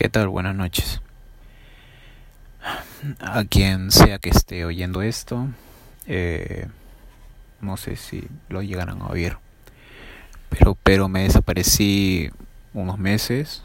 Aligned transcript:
¿Qué 0.00 0.08
tal? 0.08 0.28
Buenas 0.28 0.56
noches. 0.56 1.02
A 3.20 3.44
quien 3.44 3.90
sea 3.90 4.18
que 4.18 4.30
esté 4.30 4.64
oyendo 4.64 5.02
esto, 5.02 5.48
eh, 6.06 6.68
no 7.60 7.76
sé 7.76 7.96
si 7.96 8.26
lo 8.48 8.62
llegarán 8.62 9.02
a 9.02 9.08
oír, 9.08 9.36
pero, 10.48 10.74
pero 10.82 11.10
me 11.10 11.24
desaparecí 11.24 12.30
unos 12.72 12.98
meses, 12.98 13.62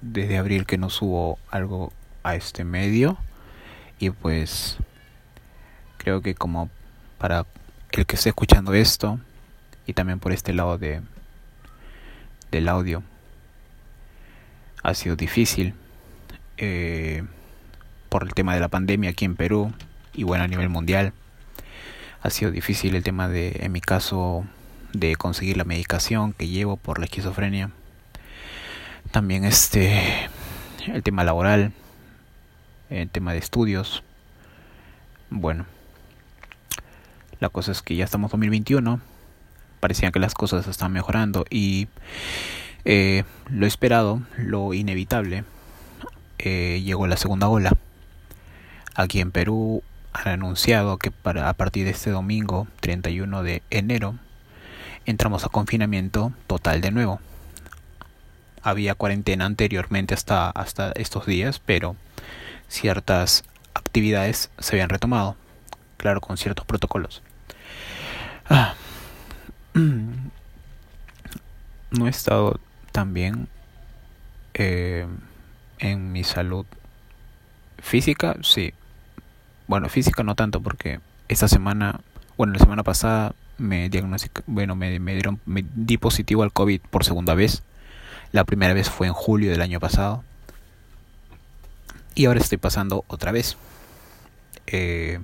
desde 0.00 0.38
abril 0.38 0.66
que 0.66 0.76
no 0.76 0.90
subo 0.90 1.38
algo 1.52 1.92
a 2.24 2.34
este 2.34 2.64
medio, 2.64 3.16
y 4.00 4.10
pues 4.10 4.78
creo 5.98 6.20
que 6.20 6.34
como 6.34 6.68
para 7.16 7.46
el 7.92 8.06
que 8.06 8.16
esté 8.16 8.30
escuchando 8.30 8.74
esto, 8.74 9.20
y 9.86 9.92
también 9.92 10.18
por 10.18 10.32
este 10.32 10.52
lado 10.52 10.78
de 10.78 11.00
del 12.50 12.68
audio, 12.68 13.04
ha 14.84 14.94
sido 14.94 15.16
difícil 15.16 15.74
eh, 16.58 17.24
por 18.10 18.22
el 18.22 18.34
tema 18.34 18.54
de 18.54 18.60
la 18.60 18.68
pandemia 18.68 19.10
aquí 19.10 19.24
en 19.24 19.34
Perú 19.34 19.72
y 20.12 20.22
bueno 20.22 20.44
a 20.44 20.46
nivel 20.46 20.68
mundial. 20.68 21.12
Ha 22.22 22.30
sido 22.30 22.50
difícil 22.50 22.94
el 22.94 23.02
tema 23.02 23.28
de, 23.28 23.56
en 23.60 23.72
mi 23.72 23.80
caso, 23.80 24.44
de 24.92 25.16
conseguir 25.16 25.56
la 25.56 25.64
medicación 25.64 26.34
que 26.34 26.48
llevo 26.48 26.76
por 26.76 26.98
la 26.98 27.06
esquizofrenia. 27.06 27.70
También 29.10 29.44
este, 29.44 30.28
el 30.86 31.02
tema 31.02 31.24
laboral, 31.24 31.72
el 32.90 33.08
tema 33.08 33.32
de 33.32 33.38
estudios. 33.38 34.02
Bueno, 35.30 35.64
la 37.40 37.48
cosa 37.48 37.72
es 37.72 37.80
que 37.80 37.96
ya 37.96 38.04
estamos 38.04 38.28
en 38.28 38.40
2021, 38.40 39.00
parecían 39.80 40.12
que 40.12 40.20
las 40.20 40.34
cosas 40.34 40.66
están 40.66 40.92
mejorando 40.92 41.46
y 41.48 41.88
eh, 42.84 43.24
lo 43.50 43.66
esperado, 43.66 44.22
lo 44.36 44.74
inevitable, 44.74 45.44
eh, 46.38 46.82
llegó 46.84 47.06
la 47.06 47.16
segunda 47.16 47.48
ola. 47.48 47.72
Aquí 48.94 49.20
en 49.20 49.32
Perú 49.32 49.82
han 50.12 50.28
anunciado 50.28 50.98
que 50.98 51.10
para, 51.10 51.48
a 51.48 51.54
partir 51.54 51.84
de 51.84 51.90
este 51.90 52.10
domingo 52.10 52.68
31 52.80 53.42
de 53.42 53.62
enero 53.70 54.16
entramos 55.06 55.44
a 55.44 55.48
confinamiento 55.48 56.32
total 56.46 56.80
de 56.80 56.90
nuevo. 56.90 57.20
Había 58.62 58.94
cuarentena 58.94 59.44
anteriormente 59.44 60.14
hasta, 60.14 60.50
hasta 60.50 60.92
estos 60.92 61.26
días, 61.26 61.60
pero 61.64 61.96
ciertas 62.68 63.44
actividades 63.74 64.50
se 64.58 64.76
habían 64.76 64.88
retomado, 64.88 65.36
claro, 65.96 66.20
con 66.20 66.36
ciertos 66.36 66.64
protocolos. 66.64 67.22
Ah. 68.48 68.74
No 71.90 72.08
he 72.08 72.10
estado 72.10 72.58
también 72.94 73.48
eh, 74.54 75.04
en 75.80 76.12
mi 76.12 76.22
salud 76.22 76.64
física, 77.80 78.36
sí. 78.42 78.72
Bueno, 79.66 79.88
física 79.88 80.22
no 80.22 80.36
tanto 80.36 80.60
porque 80.60 81.00
esta 81.26 81.48
semana, 81.48 81.98
bueno, 82.36 82.52
la 82.52 82.60
semana 82.60 82.84
pasada 82.84 83.34
me 83.58 83.90
bueno, 84.46 84.76
me, 84.76 85.00
me 85.00 85.14
dieron, 85.14 85.40
me 85.44 85.64
di 85.74 85.98
positivo 85.98 86.44
al 86.44 86.52
COVID 86.52 86.82
por 86.88 87.04
segunda 87.04 87.34
vez. 87.34 87.64
La 88.30 88.44
primera 88.44 88.74
vez 88.74 88.88
fue 88.88 89.08
en 89.08 89.12
julio 89.12 89.50
del 89.50 89.60
año 89.60 89.80
pasado. 89.80 90.22
Y 92.14 92.26
ahora 92.26 92.38
estoy 92.38 92.58
pasando 92.58 93.04
otra 93.08 93.32
vez. 93.32 93.56
Eh, 94.68 95.18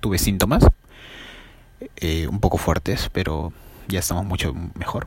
tuve 0.00 0.16
síntomas 0.16 0.64
eh, 1.96 2.28
un 2.28 2.40
poco 2.40 2.56
fuertes, 2.56 3.10
pero 3.12 3.52
ya 3.88 3.98
estamos 3.98 4.24
mucho 4.24 4.54
mejor. 4.74 5.06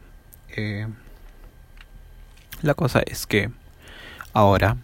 Eh, 0.55 0.85
la 2.61 2.73
cosa 2.73 3.01
es 3.05 3.25
que 3.27 3.51
ahora 4.33 4.77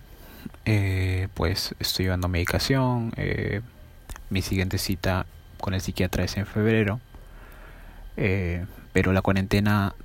eh, 0.65 1.27
pues 1.33 1.75
estoy 1.79 2.05
llevando 2.05 2.27
medicación. 2.27 3.13
Eh, 3.17 3.61
mi 4.29 4.41
siguiente 4.41 4.77
cita 4.77 5.25
con 5.59 5.73
el 5.73 5.81
psiquiatra 5.81 6.23
es 6.23 6.37
en 6.37 6.45
febrero. 6.45 6.99
Eh, 8.17 8.65
pero 8.93 9.11
la 9.11 9.21
cuarentena, 9.21 9.95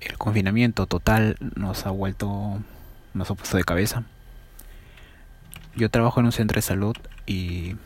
el 0.00 0.18
confinamiento 0.18 0.86
total 0.86 1.36
nos 1.56 1.86
ha 1.86 1.90
vuelto, 1.90 2.62
nos 3.14 3.30
ha 3.30 3.34
puesto 3.34 3.56
de 3.56 3.64
cabeza. 3.64 4.04
Yo 5.76 5.90
trabajo 5.90 6.20
en 6.20 6.26
un 6.26 6.32
centro 6.32 6.56
de 6.56 6.62
salud 6.62 6.96
y 7.26 7.76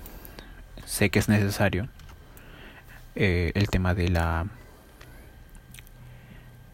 sé 0.85 1.11
que 1.11 1.19
es 1.19 1.29
necesario 1.29 1.89
el 3.15 3.69
tema 3.69 3.95
de 3.95 4.09
la 4.09 4.47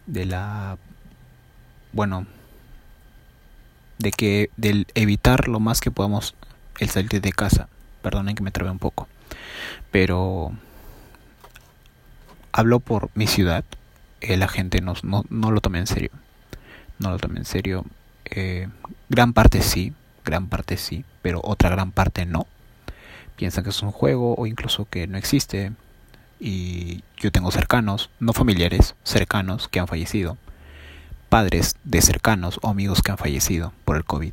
de 0.07 0.27
la 0.27 0.77
bueno 1.93 2.27
de 3.99 4.11
que 4.11 4.51
del 4.57 4.87
evitar 4.95 5.49
lo 5.49 5.61
más 5.61 5.81
que 5.81 5.91
podamos 5.91 6.35
el 6.79 6.91
salir 6.91 7.21
de 7.21 7.33
casa. 7.33 7.69
Perdonen 8.03 8.35
que 8.35 8.43
me 8.43 8.51
trabe 8.51 8.71
un 8.71 8.79
poco. 8.79 9.09
Pero 9.91 10.53
hablo 12.53 12.81
por 12.81 13.11
mi 13.15 13.27
ciudad. 13.27 13.65
Eh, 14.21 14.37
la 14.37 14.49
gente 14.49 14.81
no, 14.81 14.95
no, 15.03 15.25
no, 15.31 15.51
lo 15.51 15.61
toma 15.61 15.79
en 15.79 15.87
serio. 15.87 16.11
No 16.99 17.11
lo 17.11 17.19
toma 17.19 17.39
en 17.39 17.45
serio. 17.45 17.85
Eh, 18.27 18.69
gran 19.09 19.33
parte 19.33 19.63
sí, 19.63 19.93
gran 20.25 20.49
parte 20.49 20.77
sí, 20.77 21.05
pero 21.23 21.41
otra 21.43 21.71
gran 21.71 21.93
parte 21.93 22.27
no. 22.27 22.47
Piensan 23.37 23.65
que 23.65 23.71
es 23.71 23.83
un 23.83 23.93
juego 23.93 24.35
o 24.37 24.47
incluso 24.47 24.87
que 24.89 25.07
no 25.07 25.19
existe. 25.19 25.73
Y 26.41 27.03
yo 27.17 27.31
tengo 27.31 27.51
cercanos, 27.51 28.11
no 28.21 28.33
familiares, 28.33 28.97
cercanos 29.05 29.69
que 29.69 29.81
han 29.81 29.87
fallecido 29.87 30.37
padres 31.25 31.77
de 31.85 32.01
cercanos 32.03 32.59
o 32.63 32.69
amigos 32.69 33.03
que 33.03 33.11
han 33.11 33.19
fallecido 33.19 33.73
por 33.85 33.97
el 33.97 34.05
COVID. 34.05 34.33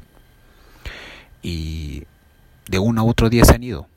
Y 1.42 2.04
de 2.68 2.80
uno 2.80 3.02
a 3.02 3.04
otro 3.04 3.30
día 3.30 3.46
se 3.46 3.56
han 3.56 3.64
ido. 3.64 3.88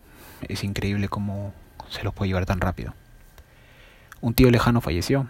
Es 0.49 0.65
increíble 0.65 1.09
cómo 1.09 1.53
se 1.91 2.03
los 2.03 2.15
puede 2.15 2.28
llevar 2.28 2.47
tan 2.47 2.60
rápido. 2.60 2.94
Un 4.21 4.34
tío 4.34 4.50
lejano 4.50 4.81
falleció 4.81 5.28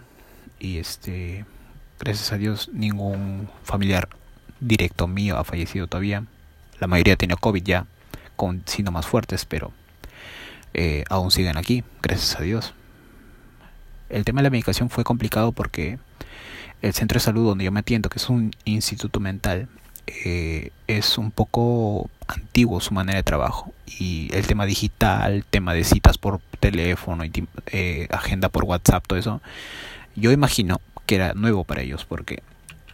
y 0.59 0.77
este 0.77 1.45
gracias 1.99 2.31
a 2.31 2.37
Dios 2.37 2.69
ningún 2.73 3.49
familiar 3.63 4.09
directo 4.59 5.07
mío 5.07 5.37
ha 5.37 5.43
fallecido 5.43 5.87
todavía. 5.87 6.25
La 6.79 6.87
mayoría 6.87 7.15
tiene 7.15 7.35
COVID 7.35 7.63
ya 7.63 7.85
con 8.35 8.63
síntomas 8.65 9.05
fuertes, 9.05 9.45
pero 9.45 9.71
eh, 10.73 11.03
aún 11.09 11.31
siguen 11.31 11.57
aquí, 11.57 11.83
gracias 12.01 12.39
a 12.39 12.43
Dios. 12.43 12.73
El 14.09 14.25
tema 14.25 14.41
de 14.41 14.43
la 14.43 14.49
medicación 14.49 14.89
fue 14.89 15.03
complicado 15.03 15.51
porque 15.51 15.99
el 16.81 16.93
centro 16.93 17.17
de 17.17 17.21
salud 17.21 17.45
donde 17.45 17.65
yo 17.65 17.71
me 17.71 17.79
atiendo, 17.79 18.09
que 18.09 18.19
es 18.19 18.29
un 18.29 18.51
instituto 18.65 19.19
mental, 19.19 19.67
eh, 20.07 20.71
es 20.87 21.17
un 21.17 21.31
poco 21.31 22.09
antiguo 22.27 22.79
su 22.79 22.93
manera 22.93 23.17
de 23.17 23.23
trabajo 23.23 23.73
y 23.99 24.29
el 24.33 24.45
tema 24.45 24.65
digital, 24.65 25.45
tema 25.49 25.73
de 25.73 25.83
citas 25.83 26.17
por 26.17 26.39
teléfono, 26.59 27.25
y, 27.25 27.31
eh, 27.67 28.07
agenda 28.11 28.49
por 28.49 28.65
WhatsApp, 28.65 29.05
todo 29.07 29.17
eso, 29.17 29.41
yo 30.15 30.31
imagino 30.31 30.79
que 31.05 31.15
era 31.15 31.33
nuevo 31.33 31.63
para 31.63 31.81
ellos 31.81 32.05
porque 32.05 32.41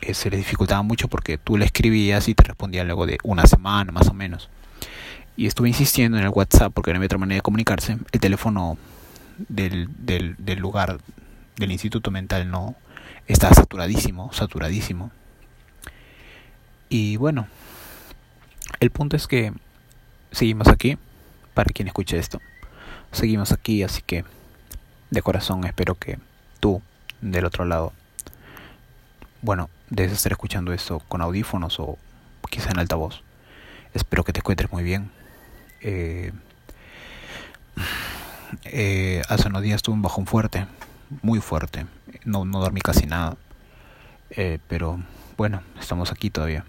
eh, 0.01 0.13
se 0.13 0.29
les 0.29 0.39
dificultaba 0.39 0.81
mucho 0.83 1.07
porque 1.07 1.37
tú 1.37 1.57
le 1.57 1.65
escribías 1.65 2.27
y 2.27 2.35
te 2.35 2.43
respondía 2.43 2.83
luego 2.83 3.05
de 3.05 3.17
una 3.23 3.45
semana 3.45 3.91
más 3.91 4.07
o 4.07 4.13
menos. 4.13 4.49
Y 5.37 5.47
estuve 5.47 5.69
insistiendo 5.69 6.17
en 6.17 6.23
el 6.23 6.29
WhatsApp 6.29 6.73
porque 6.73 6.91
no 6.91 6.97
había 6.97 7.05
otra 7.05 7.17
manera 7.17 7.37
de 7.37 7.41
comunicarse. 7.41 7.97
El 8.11 8.19
teléfono 8.19 8.77
del, 9.47 9.87
del, 9.97 10.35
del 10.37 10.59
lugar 10.59 10.99
del 11.57 11.71
instituto 11.71 12.11
mental 12.11 12.49
no, 12.49 12.75
está 13.27 13.53
saturadísimo, 13.53 14.31
saturadísimo. 14.33 15.11
Y 16.89 17.17
bueno, 17.17 17.47
el 18.79 18.91
punto 18.91 19.15
es 19.15 19.27
que 19.27 19.53
seguimos 20.31 20.67
aquí, 20.67 20.97
para 21.53 21.71
quien 21.71 21.87
escuche 21.87 22.17
esto. 22.17 22.41
Seguimos 23.11 23.51
aquí, 23.51 23.83
así 23.83 24.01
que 24.01 24.25
de 25.09 25.21
corazón 25.21 25.63
espero 25.65 25.95
que 25.95 26.19
tú, 26.59 26.81
del 27.21 27.45
otro 27.45 27.65
lado, 27.65 27.93
bueno, 29.41 29.69
debes 29.89 30.13
estar 30.13 30.31
escuchando 30.31 30.73
esto 30.73 30.99
con 31.07 31.21
audífonos 31.21 31.79
o 31.79 31.97
quizá 32.49 32.71
en 32.71 32.79
altavoz. 32.79 33.21
Espero 33.93 34.23
que 34.23 34.33
te 34.33 34.39
encuentres 34.39 34.71
muy 34.71 34.83
bien. 34.83 35.11
Eh, 35.81 36.31
eh, 38.65 39.21
hace 39.29 39.47
unos 39.47 39.61
días 39.61 39.81
tuve 39.81 39.95
un 39.95 40.01
bajón 40.01 40.25
fuerte, 40.25 40.67
muy 41.21 41.39
fuerte 41.39 41.85
no, 42.25 42.45
no 42.45 42.59
dormí 42.59 42.81
casi 42.81 43.05
nada. 43.05 43.37
Eh, 44.31 44.59
pero 44.67 44.99
bueno, 45.37 45.61
estamos 45.79 46.11
aquí 46.11 46.29
todavía. 46.29 46.65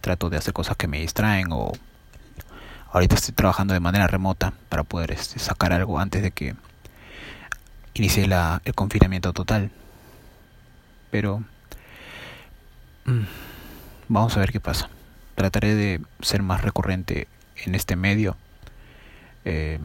Trato 0.00 0.30
de 0.30 0.36
hacer 0.36 0.52
cosas 0.52 0.76
que 0.76 0.88
me 0.88 1.00
distraen 1.00 1.48
o 1.50 1.72
ahorita 2.92 3.16
estoy 3.16 3.34
trabajando 3.34 3.74
de 3.74 3.80
manera 3.80 4.06
remota 4.06 4.52
para 4.68 4.84
poder 4.84 5.12
este, 5.12 5.38
sacar 5.38 5.72
algo 5.72 5.98
antes 5.98 6.22
de 6.22 6.30
que 6.30 6.54
inicie 7.94 8.26
la, 8.26 8.62
el 8.64 8.74
confinamiento 8.74 9.32
total. 9.32 9.70
Pero 11.10 11.42
mm, 13.04 13.24
vamos 14.08 14.36
a 14.36 14.40
ver 14.40 14.52
qué 14.52 14.60
pasa. 14.60 14.90
Trataré 15.34 15.74
de 15.74 16.00
ser 16.20 16.42
más 16.42 16.62
recurrente 16.62 17.28
en 17.64 17.74
este 17.74 17.96
medio. 17.96 18.36
Eh, 19.44 19.78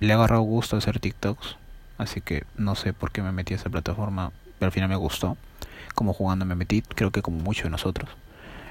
le 0.00 0.08
he 0.08 0.12
agarrado 0.12 0.42
gusto 0.42 0.76
hacer 0.76 0.98
TikToks 0.98 1.56
Así 1.98 2.20
que 2.20 2.44
no 2.56 2.74
sé 2.74 2.92
por 2.92 3.12
qué 3.12 3.22
me 3.22 3.32
metí 3.32 3.54
a 3.54 3.56
esa 3.56 3.70
plataforma, 3.70 4.32
pero 4.58 4.66
al 4.68 4.72
final 4.72 4.88
me 4.88 4.96
gustó. 4.96 5.36
Como 5.94 6.12
jugando 6.12 6.44
me 6.44 6.54
metí, 6.54 6.82
creo 6.82 7.10
que 7.10 7.22
como 7.22 7.38
muchos 7.38 7.64
de 7.64 7.70
nosotros. 7.70 8.10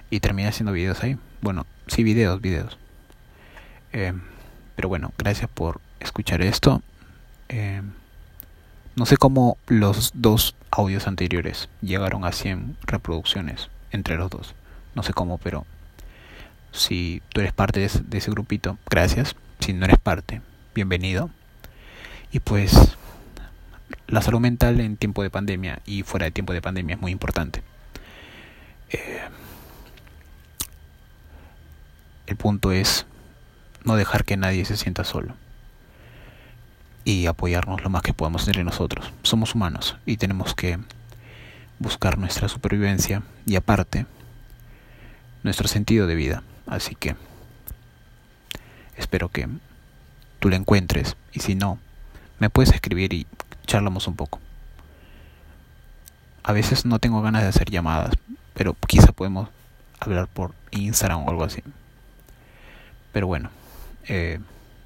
y 0.10 0.20
terminé 0.20 0.48
haciendo 0.48 0.74
videos 0.74 1.02
ahí. 1.04 1.18
Bueno, 1.42 1.66
sí, 1.88 2.04
videos, 2.04 2.40
videos. 2.40 2.78
Eh, 3.94 4.14
pero 4.76 4.90
bueno, 4.90 5.12
gracias 5.18 5.50
por 5.50 5.82
escuchar 6.00 6.42
esto. 6.42 6.84
Eh, 7.50 7.82
no 8.96 9.06
sé 9.08 9.18
cómo 9.18 9.58
los 9.68 10.12
dos 10.14 10.56
audios 10.70 11.08
anteriores 11.08 11.68
llegaron 11.82 12.26
a 12.26 12.32
100 12.32 12.78
reproducciones 12.84 13.70
entre 13.92 14.18
los 14.18 14.30
dos. 14.30 14.54
No 14.94 15.02
sé 15.02 15.14
cómo, 15.14 15.40
pero 15.40 15.66
si 16.72 17.24
tú 17.30 17.42
eres 17.42 17.54
parte 17.54 17.80
de 17.80 17.88
ese, 17.88 18.04
de 18.04 18.18
ese 18.20 18.30
grupito, 18.30 18.78
gracias. 18.90 19.36
Si 19.60 19.74
no 19.74 19.86
eres 19.86 19.98
parte, 19.98 20.42
bienvenido. 20.76 21.32
Y 22.32 22.40
pues 22.40 22.98
la 24.14 24.22
salud 24.22 24.40
mental 24.40 24.80
en 24.80 24.96
tiempo 24.96 25.24
de 25.24 25.32
pandemia 25.32 25.80
y 25.88 26.04
fuera 26.04 26.26
de 26.26 26.32
tiempo 26.32 26.54
de 26.54 26.62
pandemia 26.62 26.96
es 26.96 27.02
muy 27.02 27.12
importante. 27.12 27.64
Eh, 28.92 29.22
el 32.28 32.36
punto 32.36 32.72
es 32.72 33.08
no 33.84 33.96
dejar 33.96 34.24
que 34.24 34.38
nadie 34.38 34.66
se 34.66 34.78
sienta 34.78 35.04
solo 35.04 35.34
y 37.04 37.26
apoyarnos 37.26 37.84
lo 37.84 37.90
más 37.90 38.04
que 38.04 38.14
podamos 38.14 38.46
entre 38.48 38.64
nosotros. 38.64 39.12
Somos 39.24 39.56
humanos 39.56 39.98
y 40.06 40.18
tenemos 40.18 40.54
que 40.54 40.78
buscar 41.80 42.20
nuestra 42.20 42.48
supervivencia 42.50 43.24
y 43.48 43.56
aparte 43.56 44.06
nuestro 45.42 45.68
sentido 45.68 46.06
de 46.06 46.14
vida. 46.14 46.44
Así 46.68 46.94
que 46.94 47.16
espero 48.96 49.30
que 49.30 49.48
tú 50.40 50.50
lo 50.50 50.56
encuentres 50.56 51.18
y 51.34 51.40
si 51.40 51.56
no, 51.56 51.80
me 52.38 52.52
puedes 52.52 52.74
escribir 52.74 53.12
y 53.12 53.26
charlamos 53.74 54.08
un 54.08 54.16
poco. 54.16 54.40
A 56.44 56.54
veces 56.54 56.86
no 56.86 57.00
tengo 57.00 57.24
ganas 57.24 57.42
de 57.42 57.48
hacer 57.48 57.72
llamadas, 57.72 58.14
pero 58.54 58.76
quizá 58.88 59.12
podemos 59.14 59.50
hablar 60.00 60.28
por 60.28 60.54
Instagram 60.70 61.26
o 61.26 61.30
algo 61.32 61.44
así. 61.44 61.64
Pero 63.12 63.26
bueno, 63.26 63.50
eh, 64.08 64.40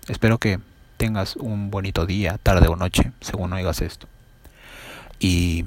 espero 0.07 0.37
que 0.37 0.61
tengas 0.95 1.35
un 1.35 1.69
bonito 1.69 2.05
día, 2.05 2.37
tarde 2.41 2.69
o 2.69 2.77
noche, 2.77 3.11
según 3.19 3.51
oigas 3.51 3.81
esto. 3.81 4.07
Y 5.19 5.65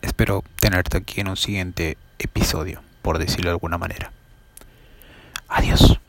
espero 0.00 0.44
tenerte 0.60 0.98
aquí 0.98 1.20
en 1.20 1.28
un 1.28 1.36
siguiente 1.36 1.98
episodio, 2.20 2.82
por 3.02 3.18
decirlo 3.18 3.50
de 3.50 3.54
alguna 3.54 3.78
manera. 3.78 4.12
Adiós. 5.48 5.99